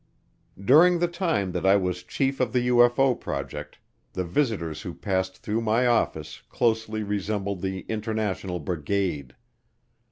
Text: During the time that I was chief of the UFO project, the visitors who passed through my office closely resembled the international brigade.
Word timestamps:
During 0.59 0.97
the 0.97 1.07
time 1.07 1.51
that 1.51 1.63
I 1.63 1.75
was 1.75 2.01
chief 2.01 2.39
of 2.39 2.53
the 2.53 2.69
UFO 2.69 3.13
project, 3.19 3.77
the 4.13 4.23
visitors 4.23 4.81
who 4.81 4.95
passed 4.95 5.37
through 5.37 5.61
my 5.61 5.85
office 5.85 6.41
closely 6.49 7.03
resembled 7.03 7.61
the 7.61 7.81
international 7.81 8.59
brigade. 8.59 9.35